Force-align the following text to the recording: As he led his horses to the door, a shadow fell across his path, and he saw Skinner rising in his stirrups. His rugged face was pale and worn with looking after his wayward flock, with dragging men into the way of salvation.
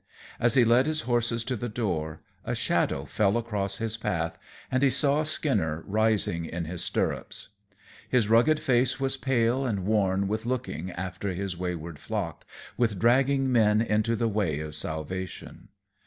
As 0.39 0.55
he 0.55 0.65
led 0.65 0.87
his 0.87 1.01
horses 1.01 1.43
to 1.43 1.55
the 1.55 1.69
door, 1.69 2.21
a 2.43 2.55
shadow 2.55 3.05
fell 3.05 3.37
across 3.37 3.77
his 3.77 3.97
path, 3.97 4.35
and 4.71 4.81
he 4.81 4.89
saw 4.89 5.21
Skinner 5.21 5.83
rising 5.85 6.45
in 6.45 6.65
his 6.65 6.83
stirrups. 6.83 7.49
His 8.09 8.27
rugged 8.27 8.59
face 8.59 8.99
was 8.99 9.15
pale 9.15 9.63
and 9.63 9.85
worn 9.85 10.27
with 10.27 10.47
looking 10.47 10.89
after 10.89 11.33
his 11.35 11.55
wayward 11.55 11.99
flock, 11.99 12.45
with 12.77 12.97
dragging 12.97 13.51
men 13.51 13.79
into 13.79 14.15
the 14.15 14.27
way 14.27 14.59
of 14.59 14.73
salvation. 14.73 15.67